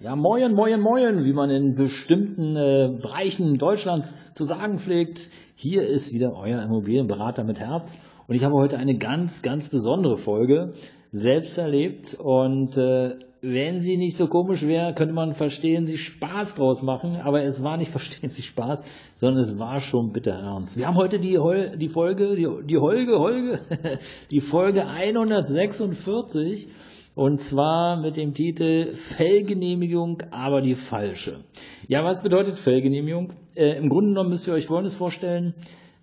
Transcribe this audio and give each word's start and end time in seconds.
Ja, 0.00 0.14
moin, 0.14 0.54
moin, 0.54 0.80
moin, 0.80 1.24
wie 1.24 1.32
man 1.32 1.50
in 1.50 1.74
bestimmten 1.74 2.54
äh, 2.54 3.00
Bereichen 3.02 3.58
Deutschlands 3.58 4.32
zu 4.32 4.44
sagen 4.44 4.78
pflegt. 4.78 5.28
Hier 5.56 5.82
ist 5.82 6.12
wieder 6.12 6.36
euer 6.36 6.62
Immobilienberater 6.62 7.42
mit 7.42 7.58
Herz. 7.58 8.00
Und 8.28 8.36
ich 8.36 8.44
habe 8.44 8.54
heute 8.54 8.78
eine 8.78 8.96
ganz, 8.96 9.42
ganz 9.42 9.68
besondere 9.68 10.16
Folge 10.16 10.74
selbst 11.10 11.58
erlebt. 11.58 12.14
Und 12.16 12.76
äh, 12.76 13.16
wenn 13.40 13.80
sie 13.80 13.96
nicht 13.96 14.16
so 14.16 14.28
komisch 14.28 14.64
wäre, 14.64 14.94
könnte 14.94 15.14
man 15.14 15.34
verstehen, 15.34 15.84
sie 15.84 15.98
Spaß 15.98 16.54
draus 16.54 16.80
machen. 16.80 17.16
Aber 17.16 17.42
es 17.42 17.64
war 17.64 17.76
nicht 17.76 17.90
verstehen 17.98 18.28
sie 18.28 18.42
Spaß, 18.42 18.84
sondern 19.16 19.40
es 19.42 19.58
war 19.58 19.80
schon 19.80 20.12
bitter 20.12 20.34
ernst. 20.34 20.78
Wir 20.78 20.86
haben 20.86 20.96
heute 20.96 21.18
die, 21.18 21.38
Hol 21.38 21.76
die 21.76 21.88
Folge, 21.88 22.36
die, 22.36 22.46
die 22.66 22.78
Holge, 22.78 23.18
Holge, 23.18 23.58
die 24.30 24.40
Folge 24.40 24.86
146. 24.86 26.68
Und 27.18 27.40
zwar 27.40 28.00
mit 28.00 28.16
dem 28.16 28.32
Titel 28.32 28.92
Fellgenehmigung, 28.92 30.22
aber 30.30 30.60
die 30.60 30.74
falsche. 30.74 31.40
Ja, 31.88 32.04
was 32.04 32.22
bedeutet 32.22 32.60
Fellgenehmigung? 32.60 33.32
Äh, 33.56 33.76
Im 33.76 33.88
Grunde 33.88 34.10
genommen 34.10 34.30
müsst 34.30 34.46
ihr 34.46 34.54
euch 34.54 34.66
Folgendes 34.66 34.94
vorstellen. 34.94 35.54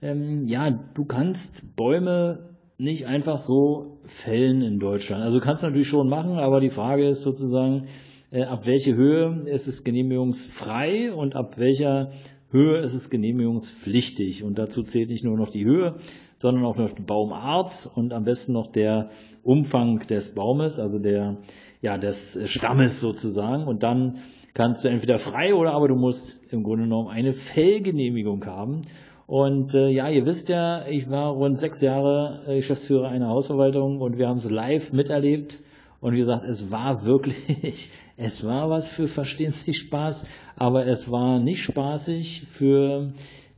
Ähm, 0.02 0.46
ja, 0.46 0.70
du 0.72 1.06
kannst 1.06 1.78
Bäume 1.78 2.50
nicht 2.78 3.08
einfach 3.08 3.38
so 3.38 4.02
fällen 4.04 4.62
in 4.62 4.78
Deutschland. 4.78 5.24
Also 5.24 5.40
kannst 5.40 5.64
du 5.64 5.68
natürlich 5.68 5.88
schon 5.88 6.10
machen, 6.10 6.38
aber 6.38 6.60
die 6.60 6.70
Frage 6.70 7.08
ist 7.08 7.22
sozusagen, 7.22 7.86
äh, 8.32 8.44
ab 8.44 8.66
welche 8.66 8.98
Höhe 8.98 9.44
ist 9.46 9.68
es 9.68 9.86
genehmigungsfrei 9.86 11.14
und 11.14 11.34
ab 11.34 11.58
welcher 11.58 12.10
Höhe 12.52 12.78
ist 12.80 12.94
es 12.94 13.10
genehmigungspflichtig. 13.10 14.44
Und 14.44 14.58
dazu 14.58 14.84
zählt 14.84 15.10
nicht 15.10 15.24
nur 15.24 15.38
noch 15.38 15.50
die 15.50 15.66
Höhe, 15.66 15.96
sondern 16.38 16.66
auch 16.66 16.78
noch 16.78 16.94
die 16.94 17.02
Baumart 17.02 17.90
und 17.96 18.14
am 18.14 18.24
besten 18.24 18.54
noch 18.54 18.68
der 18.68 19.10
Umfang 19.44 20.00
des 20.08 20.34
Baumes, 20.34 20.80
also 20.80 21.00
der, 21.00 21.38
ja, 21.82 21.98
des 21.98 22.40
Stammes 22.46 23.00
sozusagen. 23.00 23.68
Und 23.68 23.84
dann 23.84 24.18
kannst 24.54 24.84
du 24.84 24.90
entweder 24.90 25.18
frei 25.18 25.54
oder 25.54 25.74
aber 25.74 25.88
du 25.88 25.96
musst 25.96 26.40
im 26.52 26.64
Grunde 26.64 26.84
genommen 26.84 27.10
eine 27.10 27.34
Fellgenehmigung 27.34 28.46
haben. 28.46 28.82
Und 29.28 29.74
äh, 29.74 29.90
ja, 29.90 30.08
ihr 30.10 30.26
wisst 30.26 30.50
ja, 30.50 30.86
ich 30.88 31.10
war 31.10 31.32
rund 31.32 31.58
sechs 31.58 31.82
Jahre 31.82 32.44
äh, 32.48 32.56
Geschäftsführer 32.58 33.10
einer 33.10 33.30
Hausverwaltung 33.30 34.00
und 34.00 34.18
wir 34.18 34.28
haben 34.28 34.38
es 34.38 34.50
live 34.50 34.94
miterlebt. 34.94 35.60
Und 36.06 36.14
wie 36.14 36.20
gesagt, 36.20 36.46
es 36.46 36.70
war 36.70 37.04
wirklich, 37.04 37.90
es 38.16 38.46
war 38.46 38.70
was 38.70 38.88
für 38.88 39.08
Verstehen 39.08 39.50
Sie 39.50 39.74
Spaß, 39.74 40.30
aber 40.56 40.86
es 40.86 41.10
war 41.10 41.40
nicht 41.40 41.64
spaßig 41.64 42.46
für 42.48 43.12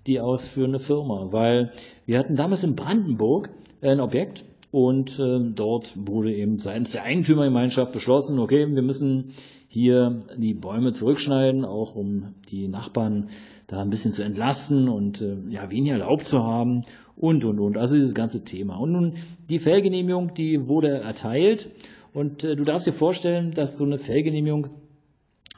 die 0.07 0.21
ausführende 0.21 0.79
Firma, 0.79 1.27
weil 1.31 1.73
wir 2.05 2.17
hatten 2.17 2.37
damals 2.37 2.63
in 2.63 2.77
Brandenburg 2.77 3.49
ein 3.81 3.99
Objekt 3.99 4.45
und 4.71 5.19
äh, 5.19 5.39
dort 5.55 5.93
wurde 5.97 6.33
eben 6.33 6.57
seitens 6.57 6.93
der 6.93 7.03
Eigentümergemeinschaft 7.03 7.91
beschlossen, 7.91 8.39
okay, 8.39 8.65
wir 8.65 8.81
müssen 8.81 9.33
hier 9.67 10.21
die 10.37 10.53
Bäume 10.53 10.93
zurückschneiden, 10.93 11.65
auch 11.65 11.95
um 11.95 12.33
die 12.49 12.69
Nachbarn 12.69 13.27
da 13.67 13.81
ein 13.81 13.89
bisschen 13.89 14.13
zu 14.13 14.23
entlasten 14.23 14.87
und 14.87 15.21
äh, 15.21 15.35
ja, 15.49 15.69
weniger 15.69 15.97
Laub 15.97 16.25
zu 16.25 16.39
haben 16.39 16.83
und, 17.17 17.43
und, 17.43 17.59
und. 17.59 17.77
Also 17.77 17.95
dieses 17.95 18.13
ganze 18.13 18.45
Thema. 18.45 18.77
Und 18.77 18.93
nun, 18.93 19.13
die 19.49 19.59
Fellgenehmigung, 19.59 20.33
die 20.33 20.69
wurde 20.69 20.99
erteilt 21.01 21.69
und 22.17 22.43
äh, 22.43 22.55
du 22.55 22.63
darfst 22.63 22.87
dir 22.87 22.93
vorstellen, 22.93 23.51
dass 23.51 23.77
so 23.77 23.85
eine 23.85 23.99
Fellgenehmigung 23.99 24.69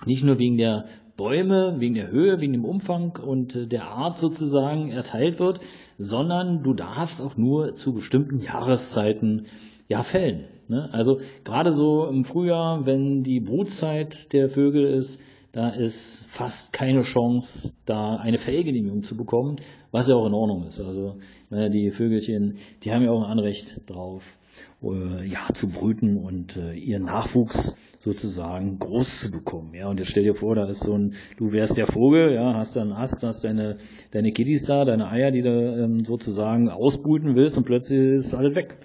nicht 0.05 0.25
nur 0.25 0.39
wegen 0.39 0.57
der 0.57 0.87
Bäume, 1.15 1.75
wegen 1.79 1.93
der 1.93 2.11
Höhe, 2.11 2.41
wegen 2.41 2.51
dem 2.51 2.65
Umfang 2.65 3.17
und 3.17 3.55
äh, 3.55 3.65
der 3.65 3.85
Art 3.85 4.17
sozusagen 4.17 4.91
erteilt 4.91 5.39
wird, 5.39 5.61
sondern 5.97 6.61
du 6.61 6.73
darfst 6.73 7.21
auch 7.21 7.37
nur 7.37 7.75
zu 7.75 7.93
bestimmten 7.93 8.39
Jahreszeiten 8.39 9.45
ja 9.87 10.01
fällen. 10.01 10.49
Ne? 10.67 10.89
Also 10.91 11.21
gerade 11.45 11.71
so 11.71 12.05
im 12.07 12.25
Frühjahr, 12.25 12.85
wenn 12.85 13.23
die 13.23 13.39
Brutzeit 13.39 14.33
der 14.33 14.49
Vögel 14.49 14.83
ist, 14.83 15.17
da 15.53 15.69
ist 15.69 16.25
fast 16.27 16.73
keine 16.73 17.03
Chance, 17.03 17.73
da 17.85 18.17
eine 18.17 18.37
Fellgenehmigung 18.37 19.03
zu 19.03 19.15
bekommen, 19.15 19.55
was 19.91 20.09
ja 20.09 20.15
auch 20.15 20.27
in 20.27 20.33
Ordnung 20.33 20.65
ist. 20.67 20.81
Also 20.81 21.19
naja, 21.49 21.69
die 21.69 21.89
Vögelchen, 21.91 22.57
die 22.83 22.91
haben 22.91 23.05
ja 23.05 23.11
auch 23.11 23.23
ein 23.23 23.31
Anrecht 23.31 23.79
drauf, 23.89 24.37
äh, 24.81 25.25
ja, 25.25 25.47
zu 25.53 25.69
brüten 25.69 26.17
und 26.17 26.57
äh, 26.57 26.73
ihren 26.73 27.05
Nachwuchs 27.05 27.77
sozusagen 27.99 28.79
groß 28.79 29.21
zu 29.21 29.31
bekommen. 29.31 29.73
Ja, 29.73 29.87
und 29.87 29.99
jetzt 29.99 30.11
stell 30.11 30.23
dir 30.23 30.35
vor, 30.35 30.55
da 30.55 30.65
ist 30.65 30.81
so 30.81 30.97
ein, 30.97 31.15
du 31.37 31.51
wärst 31.51 31.77
der 31.77 31.85
Vogel, 31.85 32.33
ja, 32.33 32.53
hast 32.53 32.75
dann 32.75 32.93
Ast, 32.93 33.23
hast 33.23 33.43
deine, 33.43 33.77
deine 34.11 34.31
Kitties 34.31 34.65
da, 34.65 34.85
deine 34.85 35.09
Eier, 35.09 35.31
die 35.31 35.41
du 35.41 35.49
ähm, 35.49 36.05
sozusagen 36.05 36.69
ausbrüten 36.69 37.35
willst 37.35 37.57
und 37.57 37.65
plötzlich 37.65 37.99
ist 37.99 38.33
alles 38.33 38.55
weg. 38.55 38.77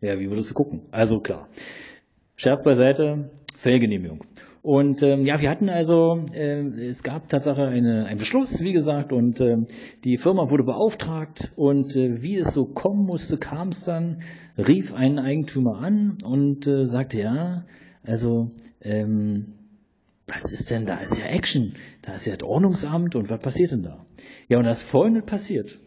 Ja, 0.00 0.20
wie 0.20 0.30
würdest 0.30 0.50
du 0.50 0.54
gucken? 0.54 0.82
Also 0.92 1.20
klar. 1.20 1.48
Scherz 2.36 2.62
beiseite, 2.62 3.30
Fellgenehmigung. 3.56 4.20
Und 4.64 5.02
ähm, 5.02 5.26
ja, 5.26 5.42
wir 5.42 5.50
hatten 5.50 5.68
also, 5.68 6.24
äh, 6.32 6.62
es 6.86 7.02
gab 7.02 7.28
Tatsache 7.28 7.66
eine, 7.66 8.06
einen 8.06 8.18
Beschluss, 8.18 8.62
wie 8.62 8.72
gesagt, 8.72 9.12
und 9.12 9.38
äh, 9.42 9.58
die 10.04 10.16
Firma 10.16 10.48
wurde 10.48 10.64
beauftragt 10.64 11.52
und 11.54 11.94
äh, 11.96 12.22
wie 12.22 12.38
es 12.38 12.54
so 12.54 12.64
kommen 12.64 13.04
musste, 13.04 13.36
kam 13.36 13.68
es 13.68 13.82
dann, 13.82 14.22
rief 14.56 14.94
einen 14.94 15.18
Eigentümer 15.18 15.80
an 15.82 16.16
und 16.24 16.66
äh, 16.66 16.86
sagte, 16.86 17.20
ja, 17.20 17.66
also, 18.04 18.52
ähm, 18.80 19.52
was 20.26 20.50
ist 20.50 20.70
denn 20.70 20.86
da? 20.86 20.96
Ist 20.96 21.18
ja 21.18 21.26
Action. 21.26 21.74
Da 22.00 22.12
ist 22.12 22.26
ja 22.26 22.34
das 22.34 22.48
Ordnungsamt 22.48 23.16
und 23.16 23.28
was 23.28 23.40
passiert 23.40 23.72
denn 23.72 23.82
da? 23.82 24.06
Ja, 24.48 24.56
und 24.56 24.64
das 24.64 24.80
folgende 24.80 25.20
passiert. 25.20 25.78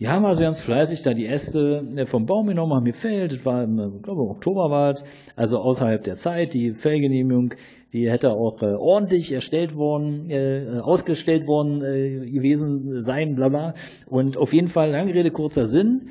Die 0.00 0.08
haben 0.08 0.24
also 0.24 0.42
ganz 0.42 0.60
fleißig 0.60 1.02
da 1.02 1.14
die 1.14 1.26
Äste 1.26 1.84
äh, 1.96 2.06
vom 2.06 2.26
Baum 2.26 2.48
genommen, 2.48 2.74
haben 2.74 2.84
gefällt. 2.84 3.32
Das 3.32 3.46
war 3.46 3.62
im, 3.62 3.78
ich 3.96 4.02
glaube, 4.02 4.22
im 4.22 4.30
Oktober 4.30 4.94
also 5.36 5.58
außerhalb 5.58 6.02
der 6.02 6.16
Zeit. 6.16 6.52
Die 6.52 6.72
Fellgenehmigung, 6.72 7.54
die 7.92 8.10
hätte 8.10 8.32
auch 8.32 8.60
äh, 8.62 8.74
ordentlich 8.74 9.30
erstellt 9.32 9.76
worden, 9.76 10.28
äh, 10.30 10.80
ausgestellt 10.80 11.46
worden 11.46 11.82
äh, 11.84 12.28
gewesen 12.28 13.02
sein, 13.02 13.36
bla 13.36 13.48
bla. 13.48 13.74
Und 14.06 14.36
auf 14.36 14.52
jeden 14.52 14.68
Fall, 14.68 14.90
lange 14.90 15.14
Rede, 15.14 15.30
kurzer 15.30 15.66
Sinn. 15.66 16.08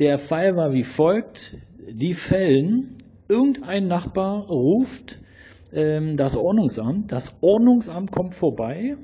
Der 0.00 0.18
Fall 0.18 0.56
war 0.56 0.72
wie 0.72 0.82
folgt. 0.82 1.56
Die 1.88 2.14
Fällen, 2.14 2.96
irgendein 3.28 3.86
Nachbar 3.86 4.46
ruft 4.48 5.20
ähm, 5.72 6.16
das 6.16 6.36
Ordnungsamt. 6.36 7.12
Das 7.12 7.38
Ordnungsamt 7.42 8.10
kommt 8.10 8.34
vorbei 8.34 8.96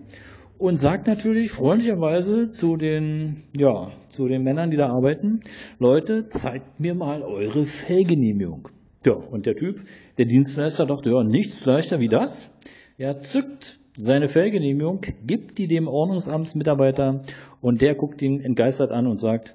und 0.59 0.77
sagt 0.77 1.07
natürlich 1.07 1.51
freundlicherweise 1.51 2.49
zu 2.53 2.77
den, 2.77 3.43
ja, 3.57 3.91
zu 4.09 4.29
den 4.29 4.43
Männern, 4.43 4.71
die 4.71 4.77
da 4.77 4.89
arbeiten, 4.89 5.41
Leute, 5.79 6.29
zeigt 6.29 6.81
mir 6.81 6.95
mal 6.95 7.23
eure 7.23 7.65
Fellgenehmigung. 7.65 8.69
Ja, 9.05 9.13
und 9.13 9.47
der 9.47 9.57
Typ, 9.57 9.85
der 10.19 10.25
Dienstleister 10.25 10.87
dachte, 10.87 11.11
ja, 11.11 11.23
nichts 11.23 11.65
leichter 11.65 12.01
wie 12.01 12.09
das. 12.09 12.53
Er 12.99 13.21
zückt 13.21 13.79
seine 13.97 14.29
Fellgenehmigung, 14.29 15.03
gibt 15.25 15.59
die 15.59 15.69
dem 15.69 15.89
Ordnungsamtsmitarbeiter 15.89 17.23
und 17.61 17.83
der 17.83 17.95
guckt 17.95 18.21
ihn 18.23 18.41
entgeistert 18.41 18.91
an 18.91 19.07
und 19.07 19.21
sagt, 19.21 19.55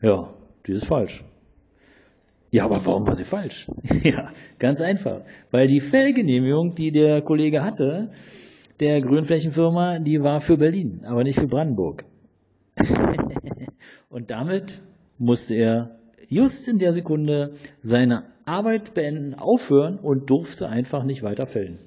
ja, 0.00 0.32
die 0.66 0.72
ist 0.72 0.86
falsch. 0.86 1.24
Ja, 2.50 2.64
aber 2.64 2.84
warum 2.86 3.06
war 3.06 3.14
sie 3.14 3.24
falsch? 3.24 3.66
ja, 4.02 4.30
ganz 4.58 4.80
einfach. 4.80 5.22
Weil 5.50 5.66
die 5.66 5.80
Fellgenehmigung, 5.80 6.74
die 6.74 6.92
der 6.92 7.20
Kollege 7.22 7.62
hatte, 7.62 8.10
der 8.80 9.00
Grünflächenfirma, 9.00 9.98
die 9.98 10.22
war 10.22 10.40
für 10.40 10.56
Berlin, 10.56 11.02
aber 11.04 11.24
nicht 11.24 11.38
für 11.38 11.46
Brandenburg. 11.46 12.04
und 14.10 14.30
damit 14.30 14.82
musste 15.18 15.54
er 15.54 15.98
just 16.28 16.68
in 16.68 16.78
der 16.78 16.92
Sekunde 16.92 17.54
seine 17.82 18.24
Arbeit 18.44 18.94
beenden, 18.94 19.34
aufhören 19.34 19.98
und 19.98 20.30
durfte 20.30 20.68
einfach 20.68 21.04
nicht 21.04 21.22
weiter 21.22 21.46
fällen. 21.46 21.78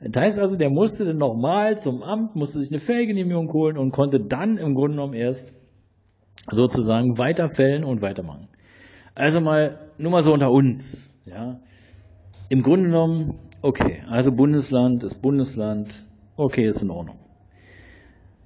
Das 0.00 0.22
heißt 0.22 0.38
also, 0.38 0.56
der 0.56 0.70
musste 0.70 1.04
dann 1.04 1.18
nochmal 1.18 1.76
zum 1.76 2.02
Amt, 2.02 2.34
musste 2.34 2.60
sich 2.60 2.70
eine 2.70 2.80
Fellgenehmigung 2.80 3.52
holen 3.52 3.76
und 3.76 3.90
konnte 3.90 4.18
dann 4.18 4.56
im 4.56 4.74
Grunde 4.74 4.96
genommen 4.96 5.14
erst 5.14 5.54
sozusagen 6.50 7.18
weiter 7.18 7.50
fällen 7.50 7.84
und 7.84 8.00
weitermachen. 8.00 8.48
Also 9.14 9.40
mal, 9.40 9.90
nur 9.98 10.10
mal 10.10 10.22
so 10.22 10.32
unter 10.32 10.50
uns, 10.50 11.14
ja. 11.26 11.60
Im 12.48 12.62
Grunde 12.62 12.86
genommen, 12.86 13.38
okay, 13.60 14.02
also 14.08 14.32
Bundesland 14.32 15.04
ist 15.04 15.20
Bundesland, 15.20 16.06
okay, 16.40 16.64
ist 16.64 16.82
in 16.82 16.90
Ordnung. 16.90 17.18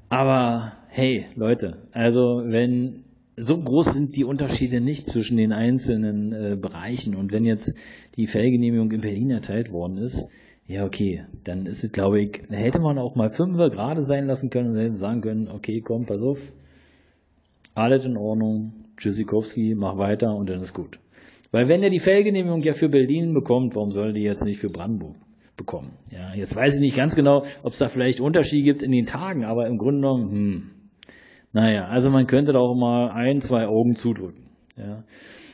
Aber 0.08 0.72
hey, 0.88 1.26
Leute, 1.34 1.78
also 1.92 2.42
wenn 2.44 3.04
so 3.36 3.58
groß 3.58 3.86
sind 3.86 4.16
die 4.16 4.24
Unterschiede 4.24 4.80
nicht 4.80 5.06
zwischen 5.06 5.36
den 5.36 5.52
einzelnen 5.52 6.32
äh, 6.32 6.56
Bereichen 6.56 7.16
und 7.16 7.32
wenn 7.32 7.44
jetzt 7.44 7.76
die 8.16 8.26
Fellgenehmigung 8.26 8.92
in 8.92 9.00
Berlin 9.00 9.30
erteilt 9.30 9.72
worden 9.72 9.98
ist, 9.98 10.28
Ja, 10.66 10.86
okay, 10.86 11.24
dann 11.44 11.66
ist 11.66 11.84
es, 11.84 11.92
glaube 11.92 12.22
ich, 12.22 12.42
hätte 12.48 12.80
man 12.80 12.96
auch 12.98 13.16
mal 13.16 13.30
Fünfer 13.30 13.68
gerade 13.68 14.02
sein 14.02 14.26
lassen 14.26 14.48
können 14.48 14.70
und 14.70 14.78
hätte 14.78 14.94
sagen 14.94 15.20
können, 15.20 15.48
okay, 15.48 15.82
komm, 15.82 16.06
pass 16.06 16.22
auf, 16.22 16.52
alles 17.74 18.06
in 18.06 18.16
Ordnung, 18.16 18.72
Tschüssikowski, 18.96 19.74
mach 19.74 19.98
weiter 19.98 20.34
und 20.34 20.48
dann 20.48 20.60
ist 20.62 20.72
gut. 20.72 21.00
Weil 21.52 21.68
wenn 21.68 21.82
er 21.82 21.90
die 21.90 22.00
Fellgenehmigung 22.00 22.62
ja 22.62 22.72
für 22.72 22.88
Berlin 22.88 23.34
bekommt, 23.34 23.74
warum 23.74 23.90
soll 23.90 24.14
die 24.14 24.22
jetzt 24.22 24.44
nicht 24.44 24.58
für 24.58 24.70
Brandenburg 24.70 25.16
bekommen? 25.56 25.92
Ja, 26.10 26.34
jetzt 26.34 26.56
weiß 26.56 26.76
ich 26.76 26.80
nicht 26.80 26.96
ganz 26.96 27.14
genau, 27.14 27.44
ob 27.62 27.72
es 27.72 27.78
da 27.78 27.88
vielleicht 27.88 28.20
Unterschiede 28.20 28.64
gibt 28.64 28.82
in 28.82 28.90
den 28.90 29.06
Tagen, 29.06 29.44
aber 29.44 29.66
im 29.66 29.78
Grunde 29.78 30.00
genommen, 30.00 30.30
hm, 30.30 30.70
naja, 31.52 31.86
also 31.86 32.10
man 32.10 32.26
könnte 32.26 32.52
da 32.52 32.58
auch 32.58 32.74
mal 32.74 33.10
ein, 33.10 33.40
zwei 33.40 33.66
Augen 33.66 33.94
zudrücken. 33.94 34.50
Ja. 34.76 35.04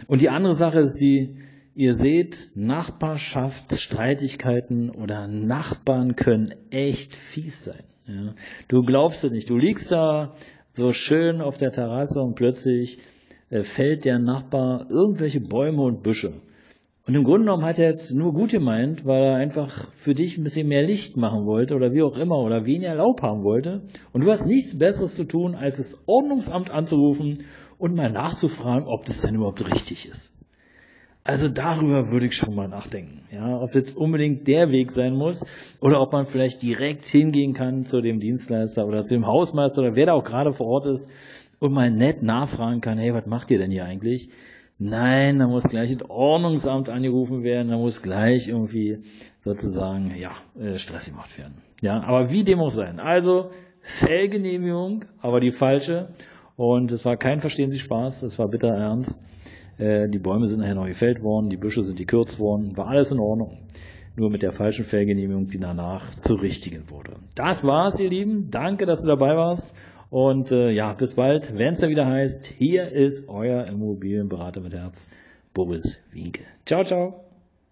Und 0.07 0.23
die 0.23 0.31
andere 0.31 0.55
Sache 0.55 0.81
ist 0.81 0.97
die, 0.97 1.37
Ihr 1.75 1.95
seht, 1.95 2.51
Nachbarschaftsstreitigkeiten 2.57 4.91
oder 4.91 5.29
Nachbarn 5.29 6.17
können 6.17 6.53
echt 6.71 7.15
fies 7.15 7.63
sein. 7.65 7.85
Ja. 8.07 8.35
Du 8.69 8.83
glaubst 8.83 9.23
es 9.25 9.31
nicht. 9.31 9.49
Du 9.49 9.57
liegst 9.57 9.93
da 9.93 10.35
so 10.71 10.93
schön 10.93 11.41
auf 11.41 11.57
der 11.59 11.71
Terrasse 11.71 12.21
und 12.21 12.35
plötzlich 12.35 12.99
äh, 13.51 13.63
fällt 13.63 14.05
der 14.05 14.19
Nachbar 14.19 14.89
irgendwelche 14.91 15.41
Bäume 15.41 15.83
und 15.83 16.03
Büsche. 16.03 16.33
Und 17.07 17.15
im 17.15 17.25
Grunde 17.25 17.47
genommen 17.47 17.65
hat 17.65 17.79
er 17.79 17.89
jetzt 17.89 18.15
nur 18.15 18.33
gut 18.33 18.51
gemeint, 18.51 19.07
weil 19.07 19.23
er 19.23 19.35
einfach 19.37 19.91
für 19.95 20.13
dich 20.13 20.37
ein 20.37 20.45
bisschen 20.45 20.69
mehr 20.69 20.83
Licht 20.83 21.17
machen 21.17 21.47
wollte 21.47 21.75
oder 21.75 21.93
wie 21.93 22.03
auch 22.03 22.17
immer 22.17 22.39
oder 22.39 22.67
weniger 22.67 22.95
Laub 22.95 23.23
haben 23.23 23.43
wollte. 23.43 23.83
Und 24.13 24.25
du 24.25 24.31
hast 24.31 24.47
nichts 24.47 24.79
Besseres 24.79 25.15
zu 25.15 25.25
tun, 25.25 25.55
als 25.55 25.79
das 25.79 25.99
Ordnungsamt 26.07 26.71
anzurufen 26.71 27.45
und 27.79 27.95
mal 27.95 28.13
nachzufragen, 28.13 28.87
ob 28.87 29.07
das 29.07 29.23
denn 29.23 29.35
überhaupt 29.35 29.67
richtig 29.73 30.07
ist. 30.07 30.33
Also 31.23 31.49
darüber 31.49 32.11
würde 32.11 32.27
ich 32.27 32.37
schon 32.37 32.55
mal 32.55 32.69
nachdenken, 32.69 33.23
ja, 33.31 33.61
ob 33.61 33.71
das 33.73 33.93
unbedingt 33.93 34.49
der 34.49 34.71
Weg 34.71 34.91
sein 34.91 35.15
muss 35.15 35.45
oder 35.81 36.01
ob 36.01 36.13
man 36.13 36.25
vielleicht 36.25 36.63
direkt 36.63 37.07
hingehen 37.07 37.53
kann 37.53 37.85
zu 37.85 38.01
dem 38.01 38.21
Dienstleister 38.21 38.87
oder 38.87 39.03
zu 39.03 39.15
dem 39.15 39.27
Hausmeister 39.27 39.83
oder 39.83 39.97
wer 39.97 40.07
da 40.07 40.13
auch 40.15 40.25
gerade 40.25 40.53
vor 40.53 40.67
Ort 40.67 40.87
ist 40.87 41.11
und 41.59 41.73
mal 41.73 41.91
nett 41.91 42.23
nachfragen 42.23 42.81
kann, 42.81 42.97
hey, 42.97 43.13
was 43.13 43.27
macht 43.27 43.51
ihr 43.51 43.59
denn 43.59 43.71
hier 43.71 43.85
eigentlich? 43.85 44.31
Nein, 44.83 45.39
da 45.39 45.47
muss 45.47 45.65
gleich 45.65 45.95
das 45.95 46.09
Ordnungsamt 46.09 46.89
angerufen 46.89 47.43
werden, 47.43 47.69
da 47.69 47.77
muss 47.77 48.01
gleich 48.01 48.49
irgendwie 48.49 49.01
sozusagen, 49.45 50.15
ja, 50.17 50.31
äh, 50.59 50.77
Stress 50.77 51.11
gemacht 51.11 51.39
werden. 51.39 51.57
Ja, 51.83 52.03
aber 52.03 52.31
wie 52.31 52.45
dem 52.45 52.61
auch 52.61 52.71
sein. 52.71 52.99
Also, 52.99 53.51
Fellgenehmigung, 53.83 55.05
aber 55.21 55.41
die 55.41 55.51
falsche. 55.51 56.15
Und 56.57 56.93
es 56.93 57.05
war 57.05 57.19
kein 57.19 57.41
Verstehen 57.41 57.71
Sie 57.71 57.79
Spaß, 57.79 58.23
es 58.23 58.39
war 58.39 58.49
bitter 58.49 58.69
ernst. 58.69 59.23
Äh, 59.77 60.09
die 60.09 60.19
Bäume 60.19 60.47
sind 60.47 60.61
nachher 60.61 60.77
noch 60.77 60.87
gefällt 60.87 61.23
worden, 61.23 61.51
die 61.51 61.59
Büsche 61.59 61.83
sind 61.83 61.99
gekürzt 61.99 62.39
worden, 62.39 62.75
war 62.79 62.89
alles 62.89 63.13
in 63.13 63.21
Ordnung. 63.21 63.59
Nur 64.17 64.31
mit 64.31 64.41
der 64.41 64.53
falschen 64.53 64.87
Fellgenehmigung, 64.87 65.49
die 65.49 65.59
danach 65.59 66.15
zur 66.15 66.41
richtigen 66.41 66.89
wurde. 66.89 67.17
Das 67.35 67.65
war's, 67.65 68.01
ihr 68.01 68.09
Lieben. 68.09 68.51
Danke, 68.51 68.87
dass 68.87 69.03
du 69.03 69.09
dabei 69.09 69.37
warst. 69.37 69.75
Und 70.11 70.51
äh, 70.51 70.71
ja, 70.71 70.93
bis 70.93 71.15
bald, 71.15 71.57
wenn 71.57 71.73
es 71.73 71.79
da 71.79 71.89
wieder 71.89 72.07
heißt, 72.07 72.47
hier 72.47 72.91
ist 72.91 73.29
euer 73.29 73.67
Immobilienberater 73.67 74.61
mit 74.61 74.75
Herz, 74.75 75.11
Boris 75.55 76.03
Winke. 76.13 76.43
Ciao, 76.67 76.85
ciao. 76.85 77.30